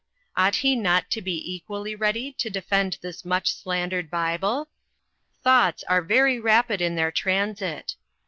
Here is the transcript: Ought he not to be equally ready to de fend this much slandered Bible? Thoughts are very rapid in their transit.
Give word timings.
Ought 0.35 0.55
he 0.55 0.75
not 0.75 1.11
to 1.11 1.21
be 1.21 1.53
equally 1.53 1.93
ready 1.93 2.31
to 2.39 2.49
de 2.49 2.59
fend 2.63 2.97
this 3.03 3.23
much 3.23 3.51
slandered 3.53 4.09
Bible? 4.09 4.67
Thoughts 5.43 5.83
are 5.83 6.01
very 6.01 6.39
rapid 6.39 6.81
in 6.81 6.95
their 6.95 7.11
transit. 7.11 7.93